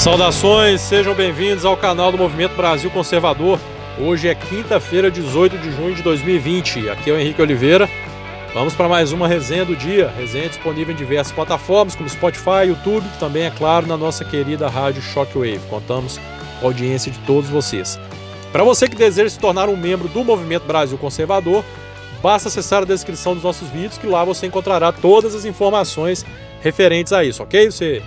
[0.00, 3.60] Saudações, sejam bem-vindos ao canal do Movimento Brasil Conservador.
[3.98, 6.88] Hoje é quinta-feira, 18 de junho de 2020.
[6.88, 7.86] Aqui é o Henrique Oliveira.
[8.54, 10.10] Vamos para mais uma resenha do dia.
[10.16, 15.02] Resenha disponível em diversas plataformas, como Spotify, YouTube, também, é claro, na nossa querida rádio
[15.02, 15.60] Shockwave.
[15.68, 18.00] Contamos com a audiência de todos vocês.
[18.50, 21.62] Para você que deseja se tornar um membro do Movimento Brasil Conservador,
[22.22, 26.24] basta acessar a descrição dos nossos vídeos, que lá você encontrará todas as informações
[26.62, 27.70] referentes a isso, ok?
[27.70, 28.02] Você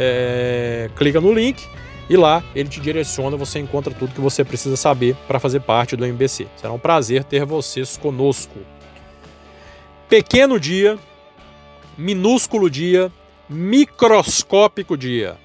[0.00, 1.68] é, clica no link
[2.08, 5.96] e lá ele te direciona, você encontra tudo que você precisa saber para fazer parte
[5.96, 6.46] do MBC.
[6.56, 8.60] Será um prazer ter vocês conosco.
[10.08, 10.96] Pequeno dia,
[11.98, 13.10] minúsculo dia,
[13.48, 15.36] microscópico dia.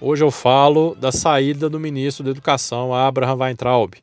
[0.00, 3.94] Hoje eu falo da saída do ministro da Educação, Abraham Weintraub.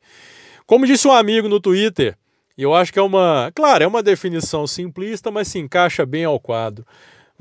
[0.66, 2.18] Como disse um amigo no Twitter,
[2.58, 6.26] e eu acho que é uma, claro, é uma definição simplista, mas se encaixa bem
[6.26, 6.86] ao quadro.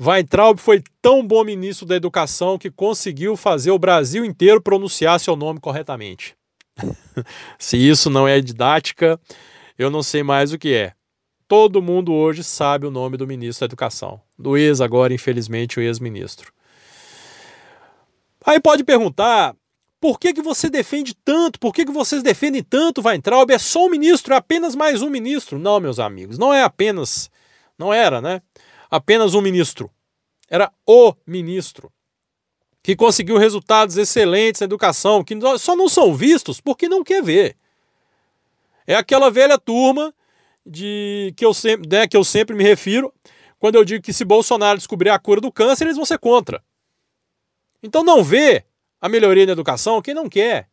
[0.05, 5.35] Weintraub foi tão bom ministro da Educação que conseguiu fazer o Brasil inteiro pronunciar seu
[5.35, 6.35] nome corretamente.
[7.57, 9.19] Se isso não é didática,
[9.77, 10.93] eu não sei mais o que é.
[11.47, 14.19] Todo mundo hoje sabe o nome do ministro da Educação.
[14.37, 16.51] Do ex, agora, infelizmente, o ex-ministro.
[18.45, 19.55] Aí pode perguntar,
[20.01, 21.59] por que, que você defende tanto?
[21.59, 23.49] Por que, que vocês defendem tanto Weintraub?
[23.51, 25.57] É só um ministro, é apenas mais um ministro.
[25.57, 27.29] Não, meus amigos, não é apenas,
[27.77, 28.41] não era, né?
[28.93, 29.89] Apenas um ministro.
[30.47, 31.91] Era o ministro
[32.83, 37.57] que conseguiu resultados excelentes na educação, que só não são vistos porque não quer ver.
[38.85, 40.13] É aquela velha turma
[40.63, 43.11] de que eu sempre, né, que eu sempre me refiro
[43.57, 46.63] quando eu digo que se Bolsonaro descobrir a cura do câncer, eles vão ser contra.
[47.81, 48.63] Então não vê
[49.01, 50.69] a melhoria na educação quem não quer.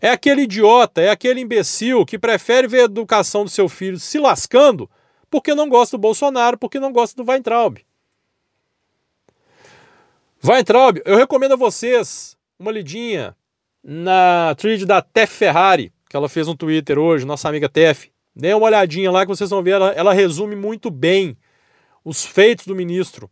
[0.00, 4.20] É aquele idiota, é aquele imbecil que prefere ver a educação do seu filho se
[4.20, 4.88] lascando
[5.32, 7.78] porque não gosta do Bolsonaro, porque não gosta do Weintraub.
[10.44, 13.34] Weintraub, eu recomendo a vocês uma lidinha
[13.82, 18.10] na thread da Tef Ferrari, que ela fez no Twitter hoje, nossa amiga Tef.
[18.36, 21.34] Dê uma olhadinha lá que vocês vão ver, ela, ela resume muito bem
[22.04, 23.30] os feitos do ministro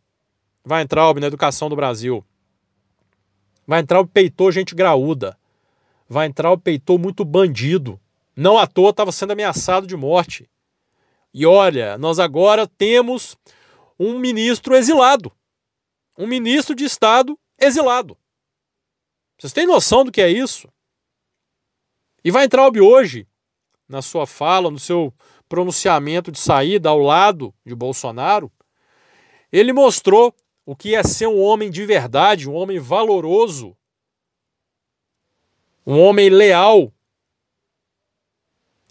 [0.67, 2.25] Weintraub na educação do Brasil.
[3.69, 5.37] Weintraub peitou gente graúda.
[6.11, 8.01] Weintraub peitou muito bandido.
[8.35, 10.49] Não à toa estava sendo ameaçado de morte.
[11.33, 13.37] E olha, nós agora temos
[13.99, 15.33] um ministro exilado.
[16.19, 18.17] Um ministro de Estado exilado.
[19.39, 20.69] Vocês têm noção do que é isso?
[22.23, 23.27] E vai entrar hoje,
[23.89, 25.15] na sua fala, no seu
[25.49, 28.53] pronunciamento de saída ao lado de Bolsonaro,
[29.51, 30.35] ele mostrou
[30.67, 33.77] o que é ser um homem de verdade, um homem valoroso,
[35.87, 36.93] um homem leal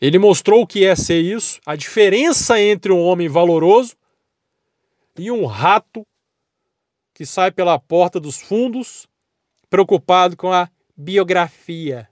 [0.01, 3.95] ele mostrou o que é ser isso, a diferença entre um homem valoroso
[5.17, 6.05] e um rato
[7.13, 9.07] que sai pela porta dos fundos,
[9.69, 12.07] preocupado com a biografia.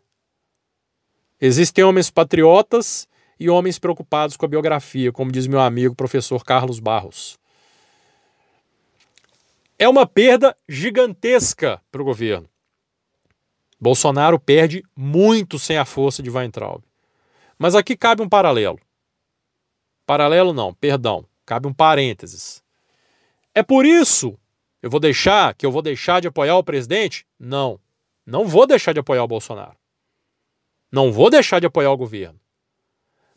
[1.40, 3.08] Existem homens patriotas
[3.40, 7.38] e homens preocupados com a biografia, como diz meu amigo professor Carlos Barros.
[9.80, 12.50] É uma perda gigantesca para o governo.
[13.80, 16.84] Bolsonaro perde muito sem a força de Weintraub.
[17.58, 18.80] Mas aqui cabe um paralelo.
[20.06, 22.64] Paralelo não, perdão, cabe um parênteses.
[23.54, 24.38] É por isso
[24.82, 27.26] eu vou deixar que eu vou deixar de apoiar o presidente?
[27.40, 27.80] Não.
[28.26, 29.78] Não vou deixar de apoiar o Bolsonaro.
[30.92, 32.40] Não vou deixar de apoiar o governo.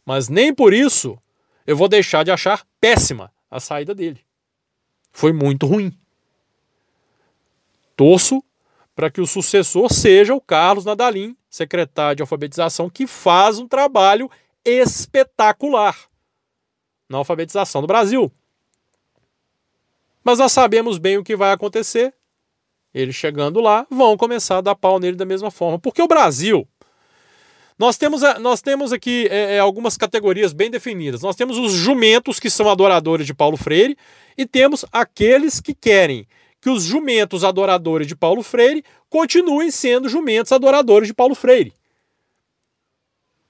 [0.05, 1.19] Mas nem por isso
[1.67, 4.25] eu vou deixar de achar péssima a saída dele.
[5.13, 5.97] Foi muito ruim.
[7.97, 8.43] Torço
[9.01, 14.31] para que o sucessor seja o Carlos Nadalim, secretário de alfabetização, que faz um trabalho
[14.63, 15.97] espetacular
[17.09, 18.31] na alfabetização do Brasil.
[20.23, 22.13] Mas nós sabemos bem o que vai acontecer.
[22.93, 25.79] Eles chegando lá vão começar a dar pau nele da mesma forma.
[25.79, 26.69] Porque o Brasil.
[27.79, 31.23] Nós temos, nós temos aqui é, é algumas categorias bem definidas.
[31.23, 33.97] Nós temos os jumentos, que são adoradores de Paulo Freire,
[34.37, 36.27] e temos aqueles que querem
[36.61, 41.73] que os jumentos adoradores de Paulo Freire continuem sendo jumentos adoradores de Paulo Freire.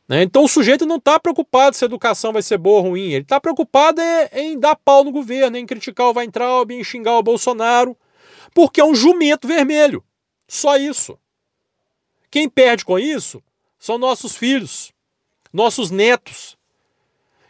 [0.09, 0.23] Né?
[0.23, 3.23] Então o sujeito não está preocupado se a educação vai ser boa ou ruim, ele
[3.23, 7.23] está preocupado é, em dar pau no governo, em criticar o Weintraub, em xingar o
[7.23, 7.97] Bolsonaro,
[8.55, 10.03] porque é um jumento vermelho.
[10.49, 11.17] Só isso.
[12.31, 13.43] Quem perde com isso
[13.79, 14.93] são nossos filhos,
[15.53, 16.57] nossos netos,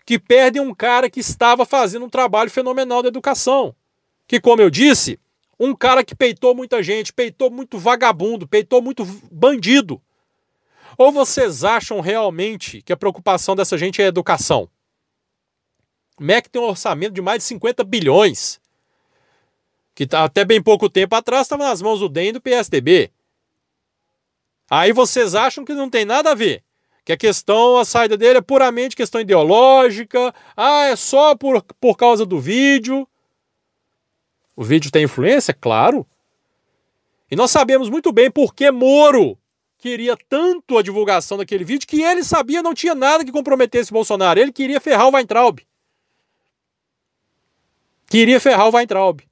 [0.05, 3.75] que perdem um cara que estava fazendo um trabalho fenomenal da educação.
[4.27, 5.19] Que, como eu disse,
[5.61, 10.01] um cara que peitou muita gente, peitou muito vagabundo, peitou muito bandido.
[10.97, 14.71] Ou vocês acham realmente que a preocupação dessa gente é educação?
[16.19, 18.59] O MEC tem um orçamento de mais de 50 bilhões.
[19.95, 23.11] que tá, até bem pouco tempo atrás estava nas mãos do DEM e do PSDB.
[24.71, 26.65] Aí vocês acham que não tem nada a ver.
[27.05, 30.35] Que a questão, a saída dele é puramente questão ideológica.
[30.57, 33.07] Ah, é só por, por causa do vídeo.
[34.61, 35.55] O vídeo tem influência?
[35.55, 36.07] Claro.
[37.31, 39.39] E nós sabemos muito bem por que Moro
[39.79, 44.39] queria tanto a divulgação daquele vídeo que ele sabia não tinha nada que comprometesse Bolsonaro.
[44.39, 45.61] Ele queria ferrar o Weintraub.
[48.11, 49.23] Queria ferrar o Weintraub.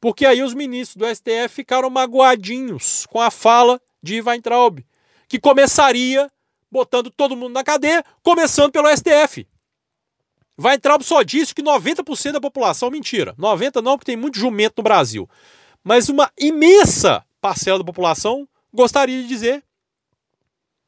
[0.00, 4.84] Porque aí os ministros do STF ficaram magoadinhos com a fala de Weintraub,
[5.28, 6.28] que começaria
[6.68, 9.46] botando todo mundo na cadeia, começando pelo STF.
[10.58, 14.84] Weintraub só disse que 90% da população, mentira, 90% não, porque tem muito jumento no
[14.84, 15.28] Brasil,
[15.84, 19.62] mas uma imensa parcela da população gostaria de dizer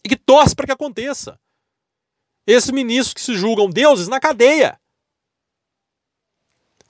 [0.05, 1.39] e que torce para que aconteça.
[2.47, 4.81] Esses ministros que se julgam deuses na cadeia.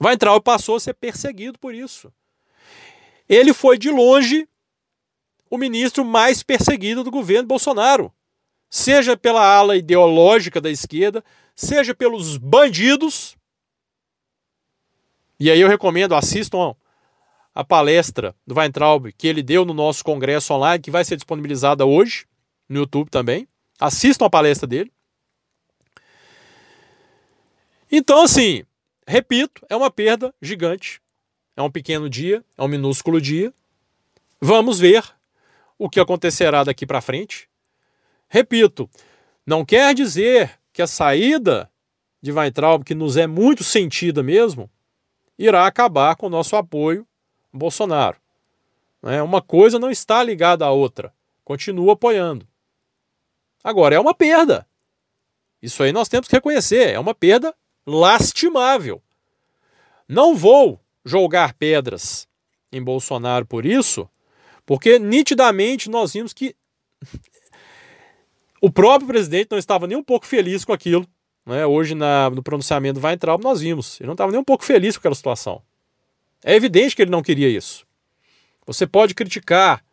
[0.01, 2.13] Weintraub passou a ser perseguido por isso.
[3.27, 4.47] Ele foi de longe
[5.49, 8.13] o ministro mais perseguido do governo Bolsonaro,
[8.69, 11.23] seja pela ala ideológica da esquerda,
[11.59, 13.35] seja pelos bandidos.
[15.37, 16.73] E aí eu recomendo, assistam
[17.53, 21.85] a palestra do Weintraub que ele deu no nosso congresso online, que vai ser disponibilizada
[21.85, 22.25] hoje
[22.69, 23.45] no YouTube também.
[23.77, 24.89] Assistam a palestra dele.
[27.91, 28.63] Então, assim,
[29.05, 31.01] repito, é uma perda gigante.
[31.57, 33.53] É um pequeno dia, é um minúsculo dia.
[34.39, 35.03] Vamos ver
[35.77, 37.49] o que acontecerá daqui para frente.
[38.29, 38.89] Repito,
[39.45, 41.69] não quer dizer que a saída
[42.21, 44.71] de Weintraub, que nos é muito sentida mesmo,
[45.37, 47.05] irá acabar com o nosso apoio
[47.51, 48.15] ao Bolsonaro.
[49.03, 51.13] É, uma coisa não está ligada à outra.
[51.43, 52.47] Continua apoiando.
[53.61, 54.65] Agora, é uma perda.
[55.61, 56.91] Isso aí nós temos que reconhecer.
[56.91, 57.53] É uma perda
[57.85, 59.03] lastimável.
[60.07, 62.25] Não vou jogar pedras
[62.71, 64.09] em Bolsonaro por isso,
[64.65, 66.55] porque nitidamente nós vimos que
[68.61, 71.07] o próprio presidente não estava nem um pouco feliz com aquilo.
[71.45, 71.65] Né?
[71.65, 73.99] Hoje, na, no pronunciamento do Weintraub, nós vimos.
[73.99, 75.61] Ele não estava nem um pouco feliz com aquela situação.
[76.43, 77.85] É evidente que ele não queria isso.
[78.65, 79.83] Você pode criticar,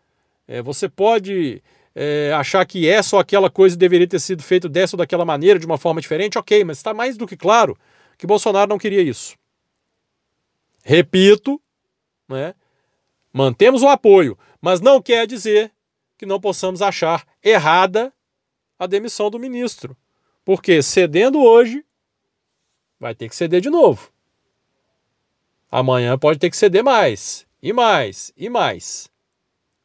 [0.47, 1.63] é, você pode
[1.95, 5.59] é, achar que essa ou aquela coisa deveria ter sido feita dessa ou daquela maneira,
[5.59, 7.77] de uma forma diferente, ok, mas está mais do que claro
[8.19, 9.35] que Bolsonaro não queria isso.
[10.85, 11.61] Repito,
[12.29, 12.55] né?
[13.33, 15.73] Mantemos o apoio, mas não quer dizer
[16.17, 18.13] que não possamos achar errada
[18.79, 19.97] a demissão do ministro.
[20.45, 21.85] Porque cedendo hoje,
[22.99, 24.13] vai ter que ceder de novo.
[25.71, 29.11] Amanhã pode ter que ceder mais, e mais, e mais.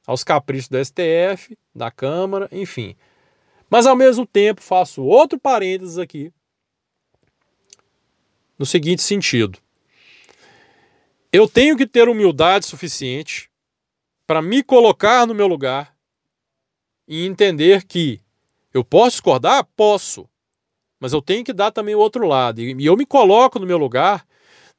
[0.05, 2.95] Aos caprichos do STF, da Câmara, enfim.
[3.69, 6.31] Mas ao mesmo tempo faço outro parênteses aqui,
[8.57, 9.57] no seguinte sentido.
[11.31, 13.49] Eu tenho que ter humildade suficiente
[14.27, 15.95] para me colocar no meu lugar
[17.07, 18.21] e entender que
[18.73, 19.68] eu posso discordar?
[19.75, 20.27] Posso.
[21.00, 22.62] Mas eu tenho que dar também o outro lado.
[22.62, 24.25] E eu me coloco no meu lugar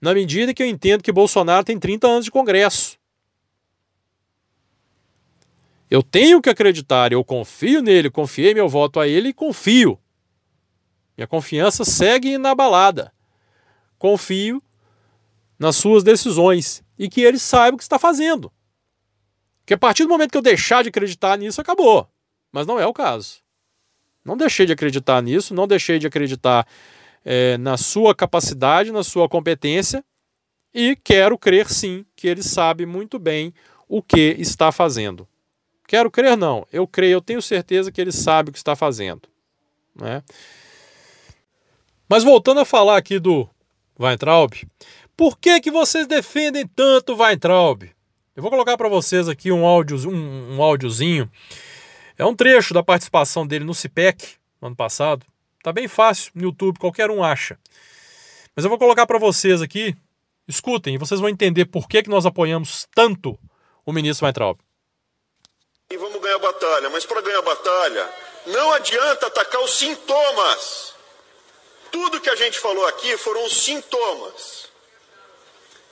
[0.00, 2.99] na medida que eu entendo que Bolsonaro tem 30 anos de Congresso.
[5.91, 10.01] Eu tenho que acreditar, eu confio nele, confiei meu voto a ele e confio.
[11.17, 13.13] Minha confiança segue inabalada.
[13.99, 14.63] Confio
[15.58, 18.51] nas suas decisões e que ele saiba o que está fazendo.
[19.61, 22.08] Porque a partir do momento que eu deixar de acreditar nisso, acabou.
[22.51, 23.42] Mas não é o caso.
[24.24, 26.67] Não deixei de acreditar nisso, não deixei de acreditar
[27.24, 30.05] é, na sua capacidade, na sua competência
[30.74, 33.52] e quero crer sim que ele sabe muito bem
[33.88, 35.29] o que está fazendo.
[35.86, 39.22] Quero crer não, eu creio, eu tenho certeza que ele sabe o que está fazendo.
[39.94, 40.22] Né?
[42.08, 43.48] Mas voltando a falar aqui do
[43.98, 44.52] Weintraub,
[45.17, 47.82] por que, que vocês defendem tanto Weintraub?
[48.34, 51.31] Eu vou colocar para vocês aqui um, áudio, um, um áudiozinho.
[52.19, 55.27] É um trecho da participação dele no CIPEC, no ano passado.
[55.63, 57.59] Tá bem fácil no YouTube, qualquer um acha.
[58.55, 59.97] Mas eu vou colocar para vocês aqui.
[60.47, 63.39] Escutem, vocês vão entender por que, que nós apoiamos tanto
[63.87, 64.59] o ministro Weintraub.
[65.91, 68.09] E vamos ganhar batalha, mas para ganhar batalha,
[68.47, 70.95] não adianta atacar os sintomas.
[71.91, 74.73] Tudo que a gente falou aqui foram os sintomas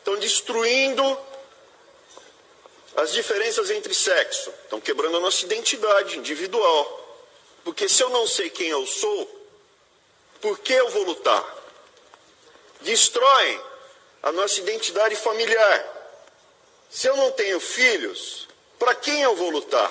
[0.00, 1.18] estão destruindo
[2.96, 6.98] as diferenças entre sexo, estão quebrando a nossa identidade individual.
[7.64, 9.48] Porque se eu não sei quem eu sou,
[10.40, 11.56] por que eu vou lutar?
[12.80, 13.60] Destroem
[14.22, 16.00] a nossa identidade familiar.
[16.90, 19.90] Se eu não tenho filhos, para quem eu vou lutar?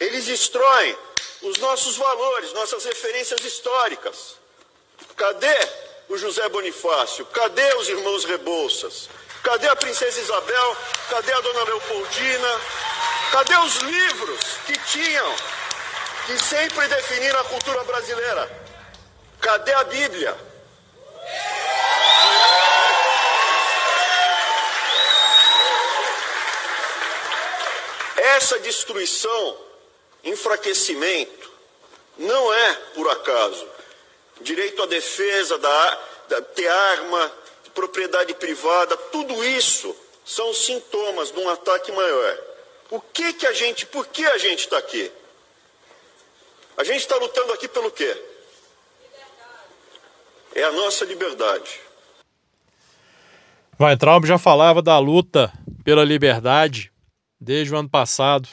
[0.00, 0.96] Eles destroem
[1.42, 4.36] os nossos valores, nossas referências históricas.
[5.16, 5.56] Cadê
[6.08, 7.26] o José Bonifácio?
[7.26, 9.08] Cadê os irmãos Rebouças?
[9.44, 10.76] Cadê a princesa Isabel?
[11.10, 12.60] Cadê a dona Leopoldina?
[13.30, 15.36] Cadê os livros que tinham,
[16.26, 18.64] que sempre definiram a cultura brasileira?
[19.42, 20.34] Cadê a Bíblia?
[28.16, 29.58] Essa destruição,
[30.24, 31.52] enfraquecimento,
[32.16, 33.68] não é por acaso.
[34.40, 35.98] Direito à defesa, da,
[36.28, 37.43] da, ter arma,
[37.74, 42.38] propriedade privada, tudo isso são sintomas de um ataque maior.
[42.90, 45.10] O que que a gente, por que a gente está aqui?
[46.76, 48.16] A gente está lutando aqui pelo quê?
[50.54, 51.80] É a nossa liberdade.
[53.78, 55.52] Weintraub já falava da luta
[55.82, 56.92] pela liberdade
[57.40, 58.48] desde o ano passado.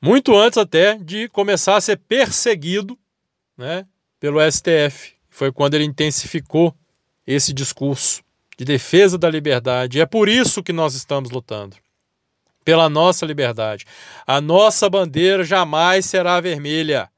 [0.00, 2.98] Muito antes até de começar a ser perseguido
[3.56, 3.86] né,
[4.18, 5.14] pelo STF.
[5.28, 6.74] Foi quando ele intensificou
[7.28, 8.22] esse discurso
[8.56, 10.00] de defesa da liberdade.
[10.00, 11.76] É por isso que nós estamos lutando.
[12.64, 13.84] Pela nossa liberdade.
[14.26, 17.10] A nossa bandeira jamais será vermelha.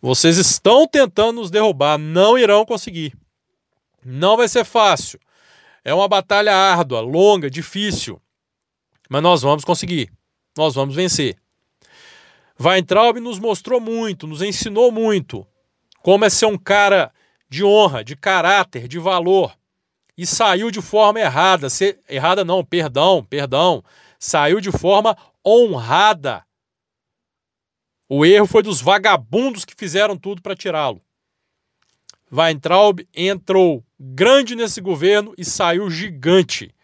[0.00, 3.14] Vocês estão tentando nos derrubar, não irão conseguir.
[4.02, 5.20] Não vai ser fácil.
[5.84, 8.20] É uma batalha árdua, longa, difícil.
[9.10, 10.10] Mas nós vamos conseguir.
[10.56, 11.36] Nós vamos vencer.
[12.58, 15.46] Weintraub nos mostrou muito, nos ensinou muito
[16.02, 17.12] como é ser um cara
[17.48, 19.56] de honra, de caráter, de valor.
[20.16, 21.68] E saiu de forma errada.
[21.68, 23.84] Se, errada não, perdão, perdão.
[24.18, 26.44] Saiu de forma honrada.
[28.08, 31.02] O erro foi dos vagabundos que fizeram tudo para tirá-lo.
[32.32, 36.74] Weintraub entrou grande nesse governo e saiu gigante.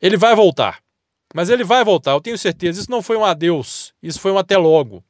[0.00, 0.82] Ele vai voltar.
[1.34, 2.80] Mas ele vai voltar, eu tenho certeza.
[2.80, 5.04] Isso não foi um adeus, isso foi um até logo.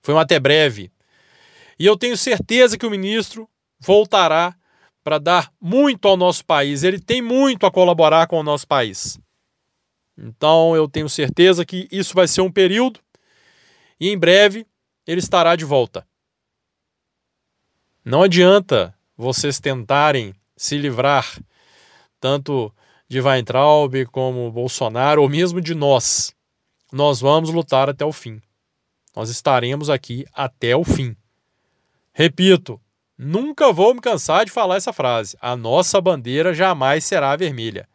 [0.00, 0.90] Foi um até breve.
[1.78, 4.54] E eu tenho certeza que o ministro voltará
[5.04, 6.82] para dar muito ao nosso país.
[6.82, 9.18] Ele tem muito a colaborar com o nosso país.
[10.16, 13.00] Então eu tenho certeza que isso vai ser um período
[14.00, 14.66] e em breve
[15.06, 16.06] ele estará de volta.
[18.04, 21.38] Não adianta vocês tentarem se livrar
[22.20, 22.74] tanto
[23.08, 26.34] de Weintraub como Bolsonaro ou mesmo de nós.
[26.92, 28.40] Nós vamos lutar até o fim.
[29.14, 31.16] Nós estaremos aqui até o fim.
[32.18, 32.80] Repito,
[33.16, 35.38] nunca vou me cansar de falar essa frase.
[35.40, 37.88] A nossa bandeira jamais será vermelha.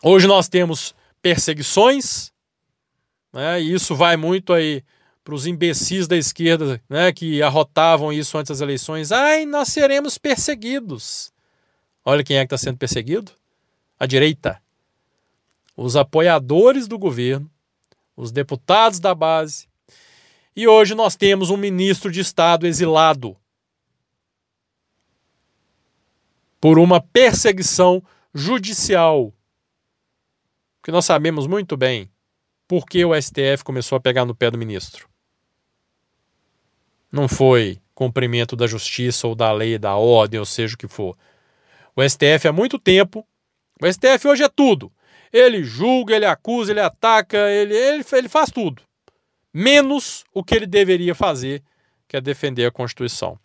[0.00, 2.32] Hoje nós temos perseguições,
[3.32, 4.84] né, e isso vai muito aí
[5.24, 9.10] para os imbecis da esquerda né, que arrotavam isso antes das eleições.
[9.10, 11.32] Ai, nós seremos perseguidos.
[12.04, 13.32] Olha quem é que está sendo perseguido:
[13.98, 14.62] a direita.
[15.76, 17.50] Os apoiadores do governo,
[18.16, 19.67] os deputados da base.
[20.58, 23.36] E hoje nós temos um ministro de Estado exilado
[26.60, 28.02] por uma perseguição
[28.34, 29.32] judicial.
[30.82, 32.10] Que nós sabemos muito bem
[32.66, 35.08] por que o STF começou a pegar no pé do ministro.
[37.12, 41.16] Não foi cumprimento da justiça ou da lei, da ordem, ou seja o que for.
[41.94, 43.24] O STF há muito tempo.
[43.80, 44.92] O STF hoje é tudo.
[45.32, 48.87] Ele julga, ele acusa, ele ataca, ele, ele, ele faz tudo.
[49.52, 51.62] Menos o que ele deveria fazer,
[52.06, 53.38] que é defender a Constituição.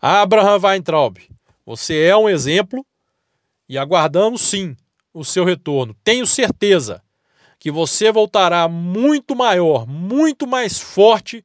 [0.00, 1.18] Abraham Weintraub,
[1.64, 2.84] você é um exemplo
[3.68, 4.76] e aguardamos sim
[5.12, 5.96] o seu retorno.
[6.04, 7.02] Tenho certeza
[7.58, 11.44] que você voltará muito maior, muito mais forte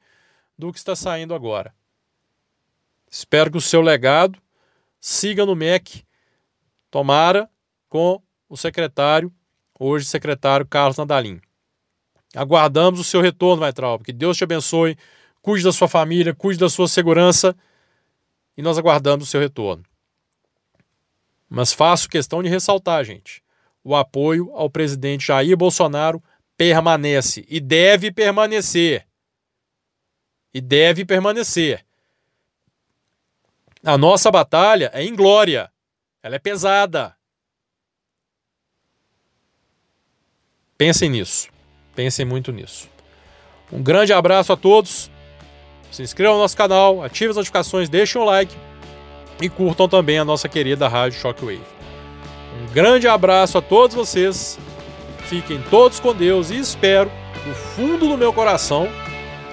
[0.58, 1.74] do que está saindo agora.
[3.10, 4.38] Espero que o seu legado
[5.00, 6.04] siga no MEC,
[6.92, 7.50] tomara,
[7.88, 9.34] com o secretário,
[9.80, 11.40] hoje secretário Carlos Nadalim.
[12.36, 14.04] Aguardamos o seu retorno, Vaitraub.
[14.04, 14.98] Que Deus te abençoe,
[15.42, 17.56] cuide da sua família, cuide da sua segurança
[18.56, 19.84] e nós aguardamos o seu retorno.
[21.50, 23.44] Mas faço questão de ressaltar, gente,
[23.84, 26.22] o apoio ao presidente Jair Bolsonaro
[26.56, 29.08] permanece e deve permanecer.
[30.54, 31.86] E deve permanecer.
[33.84, 35.72] A nossa batalha é em glória.
[36.22, 37.16] Ela é pesada.
[40.78, 41.50] Pensem nisso.
[42.00, 42.88] Pensem muito nisso.
[43.70, 45.12] Um grande abraço a todos.
[45.92, 48.56] Se inscrevam no nosso canal, ativem as notificações, deixem o like
[49.42, 51.60] e curtam também a nossa querida Rádio Shockwave.
[52.62, 54.58] Um grande abraço a todos vocês.
[55.26, 57.12] Fiquem todos com Deus e espero
[57.46, 58.88] do fundo do meu coração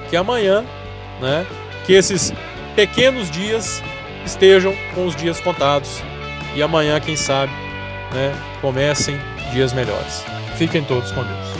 [0.08, 0.64] que amanhã,
[1.20, 1.44] né,
[1.84, 2.32] que esses
[2.76, 3.82] pequenos dias
[4.24, 6.00] estejam com os dias contados
[6.54, 7.52] e amanhã, quem sabe,
[8.14, 9.18] né, comecem
[9.52, 10.22] dias melhores.
[10.56, 11.55] Fiquem todos com Deus.